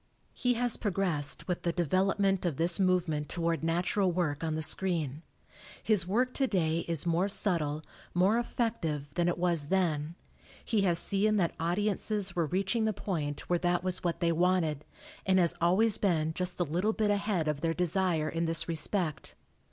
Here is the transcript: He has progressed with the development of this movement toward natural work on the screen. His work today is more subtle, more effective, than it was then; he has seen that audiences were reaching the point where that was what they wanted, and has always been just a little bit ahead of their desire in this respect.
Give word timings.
He 0.33 0.55
has 0.55 0.77
progressed 0.77 1.47
with 1.47 1.61
the 1.61 1.71
development 1.71 2.43
of 2.43 2.57
this 2.57 2.79
movement 2.79 3.29
toward 3.29 3.63
natural 3.63 4.11
work 4.11 4.43
on 4.43 4.55
the 4.55 4.63
screen. 4.63 5.21
His 5.83 6.07
work 6.07 6.33
today 6.33 6.79
is 6.87 7.05
more 7.05 7.27
subtle, 7.27 7.83
more 8.15 8.39
effective, 8.39 9.13
than 9.13 9.27
it 9.27 9.37
was 9.37 9.67
then; 9.67 10.15
he 10.65 10.81
has 10.81 10.97
seen 10.97 11.37
that 11.37 11.53
audiences 11.59 12.35
were 12.35 12.47
reaching 12.47 12.85
the 12.85 12.93
point 12.93 13.41
where 13.47 13.59
that 13.59 13.83
was 13.83 14.03
what 14.03 14.21
they 14.21 14.31
wanted, 14.31 14.83
and 15.23 15.37
has 15.37 15.53
always 15.61 15.99
been 15.99 16.33
just 16.33 16.59
a 16.59 16.63
little 16.63 16.93
bit 16.93 17.11
ahead 17.11 17.47
of 17.47 17.61
their 17.61 17.75
desire 17.75 18.27
in 18.27 18.45
this 18.47 18.67
respect. 18.67 19.35